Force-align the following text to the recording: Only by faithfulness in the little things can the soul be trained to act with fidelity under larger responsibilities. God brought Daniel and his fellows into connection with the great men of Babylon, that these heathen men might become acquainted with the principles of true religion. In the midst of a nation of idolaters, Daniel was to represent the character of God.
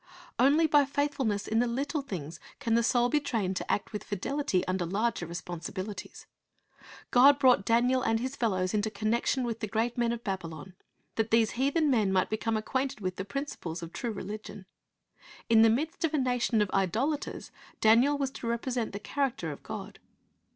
Only 0.39 0.65
by 0.65 0.83
faithfulness 0.83 1.47
in 1.47 1.59
the 1.59 1.67
little 1.67 2.01
things 2.01 2.39
can 2.59 2.73
the 2.73 2.81
soul 2.81 3.07
be 3.07 3.19
trained 3.19 3.55
to 3.57 3.71
act 3.71 3.93
with 3.93 4.03
fidelity 4.03 4.65
under 4.67 4.83
larger 4.83 5.27
responsibilities. 5.27 6.25
God 7.11 7.37
brought 7.37 7.65
Daniel 7.65 8.01
and 8.01 8.19
his 8.19 8.35
fellows 8.35 8.73
into 8.73 8.89
connection 8.89 9.43
with 9.43 9.59
the 9.59 9.67
great 9.67 9.99
men 9.99 10.11
of 10.11 10.23
Babylon, 10.23 10.73
that 11.17 11.29
these 11.29 11.51
heathen 11.51 11.91
men 11.91 12.11
might 12.11 12.31
become 12.31 12.57
acquainted 12.57 12.99
with 12.99 13.17
the 13.17 13.25
principles 13.25 13.83
of 13.83 13.93
true 13.93 14.11
religion. 14.11 14.65
In 15.49 15.61
the 15.61 15.69
midst 15.69 16.03
of 16.03 16.15
a 16.15 16.17
nation 16.17 16.63
of 16.63 16.71
idolaters, 16.71 17.51
Daniel 17.79 18.17
was 18.17 18.31
to 18.31 18.47
represent 18.47 18.93
the 18.93 18.99
character 18.99 19.51
of 19.51 19.61
God. 19.61 19.99